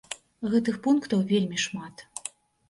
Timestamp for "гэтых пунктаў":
0.53-1.21